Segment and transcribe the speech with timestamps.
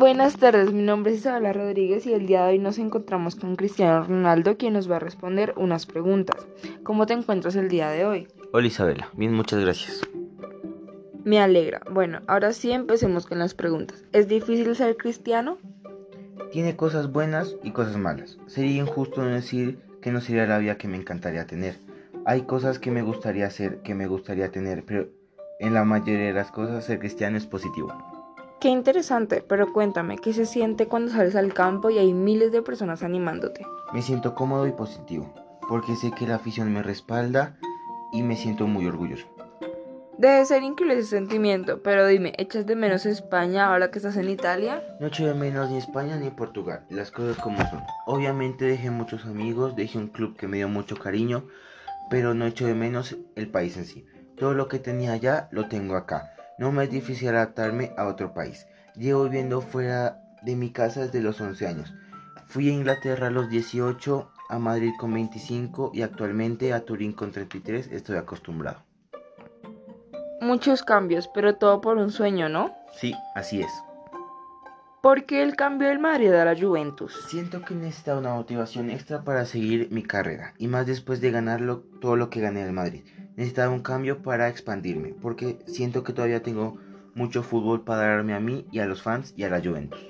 [0.00, 3.54] Buenas tardes, mi nombre es Isabela Rodríguez y el día de hoy nos encontramos con
[3.54, 6.48] Cristiano Ronaldo, quien nos va a responder unas preguntas.
[6.82, 8.26] ¿Cómo te encuentras el día de hoy?
[8.54, 10.00] Hola Isabela, bien, muchas gracias.
[11.22, 11.82] Me alegra.
[11.90, 14.02] Bueno, ahora sí empecemos con las preguntas.
[14.12, 15.58] ¿Es difícil ser cristiano?
[16.50, 18.38] Tiene cosas buenas y cosas malas.
[18.46, 21.76] Sería injusto no decir que no sería la vida que me encantaría tener.
[22.24, 25.08] Hay cosas que me gustaría hacer, que me gustaría tener, pero
[25.58, 28.19] en la mayoría de las cosas ser cristiano es positivo.
[28.60, 32.60] Qué interesante, pero cuéntame, ¿qué se siente cuando sales al campo y hay miles de
[32.60, 33.64] personas animándote?
[33.94, 35.32] Me siento cómodo y positivo,
[35.66, 37.56] porque sé que la afición me respalda
[38.12, 39.26] y me siento muy orgulloso.
[40.18, 44.28] Debe ser increíble ese sentimiento, pero dime, ¿echas de menos España ahora que estás en
[44.28, 44.84] Italia?
[45.00, 47.82] No echo de menos ni España ni Portugal, las cosas como son.
[48.04, 51.46] Obviamente dejé muchos amigos, dejé un club que me dio mucho cariño,
[52.10, 54.04] pero no echo de menos el país en sí.
[54.36, 56.34] Todo lo que tenía allá lo tengo acá.
[56.60, 58.66] No me es difícil adaptarme a otro país.
[58.94, 61.94] Llevo viviendo fuera de mi casa desde los 11 años.
[62.48, 67.32] Fui a Inglaterra a los 18, a Madrid con 25 y actualmente a Turín con
[67.32, 68.82] 33 estoy acostumbrado.
[70.42, 72.76] Muchos cambios, pero todo por un sueño, ¿no?
[72.92, 73.72] Sí, así es.
[75.00, 77.24] ¿Por qué el cambio del Madrid a la Juventus?
[77.30, 81.78] Siento que necesitaba una motivación extra para seguir mi carrera y más después de ganarlo
[82.02, 83.02] todo lo que gané en el Madrid.
[83.36, 86.78] Necesitaba un cambio para expandirme porque siento que todavía tengo
[87.14, 90.00] mucho fútbol para darme a mí y a los fans y a la Juventus.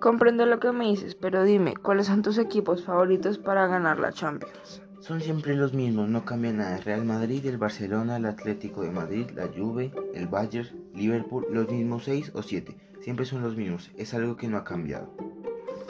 [0.00, 4.12] Comprendo lo que me dices, pero dime, ¿cuáles son tus equipos favoritos para ganar la
[4.12, 4.82] Champions?
[5.00, 6.78] Son siempre los mismos, no cambia nada.
[6.78, 12.04] Real Madrid, el Barcelona, el Atlético de Madrid, la Juve, el Bayern, Liverpool, los mismos
[12.04, 15.12] seis o siete siempre son los mismos, es algo que no ha cambiado.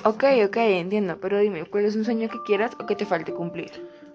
[0.04, 3.32] Ok, ok, entiendo, pero dime, ¿cuál es un sueño que quieras o que te falte
[3.32, 3.70] cumplir?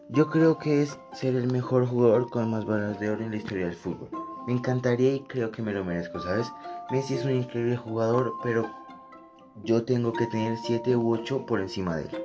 [0.09, 3.37] Yo creo que es ser el mejor jugador con más balas de oro en la
[3.37, 4.09] historia del fútbol.
[4.47, 6.49] Me encantaría y creo que me lo merezco, ¿sabes?
[6.89, 8.65] Messi es un increíble jugador, pero
[9.65, 12.23] yo tengo que tener 7 u 8 por encima de él.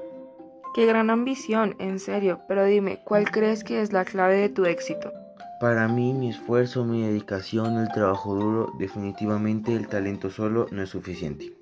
[0.74, 4.64] Qué gran ambición, en serio, pero dime, ¿cuál crees que es la clave de tu
[4.64, 5.12] éxito?
[5.60, 10.90] Para mí, mi esfuerzo, mi dedicación, el trabajo duro, definitivamente el talento solo no es
[10.90, 11.52] suficiente.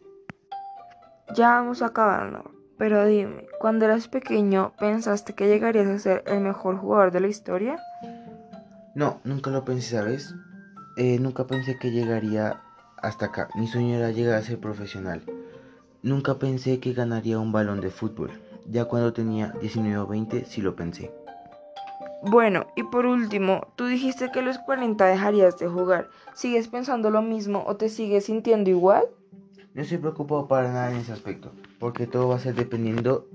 [1.35, 6.79] Ya vamos acabando, pero dime, cuando eras pequeño, ¿pensaste que llegarías a ser el mejor
[6.79, 7.79] jugador de la historia?
[8.95, 10.35] No, nunca lo pensé, ¿sabes?
[10.97, 12.63] Eh, nunca pensé que llegaría
[12.97, 13.51] hasta acá.
[13.55, 15.23] Mi sueño era llegar a ser profesional.
[16.03, 18.31] Nunca pensé que ganaría un balón de fútbol.
[18.67, 21.13] Ya cuando tenía 19 o 20 sí lo pensé.
[22.23, 26.09] Bueno, y por último, tú dijiste que a los 40 dejarías de jugar.
[26.33, 29.05] ¿Sigues pensando lo mismo o te sigues sintiendo igual?
[29.73, 33.29] No estoy preocupado para nada en ese aspecto, porque todo va a ser dependiendo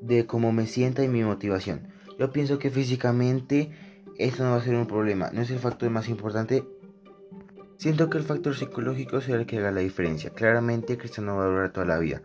[0.00, 1.88] de cómo me sienta y mi motivación.
[2.18, 3.70] Yo pienso que físicamente
[4.18, 6.64] eso no va a ser un problema, no es el factor más importante.
[7.76, 10.30] Siento que el factor psicológico será el que haga la diferencia.
[10.30, 12.20] Claramente Cristiano va a durar toda la vida,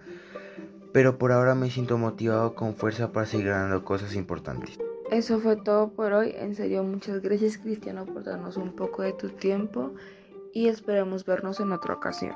[0.91, 4.79] pero por ahora me siento motivado con fuerza para seguir ganando cosas importantes.
[5.11, 6.33] Eso fue todo por hoy.
[6.35, 9.93] En serio, muchas gracias Cristiano por darnos un poco de tu tiempo
[10.51, 12.33] y esperamos vernos en otra ocasión.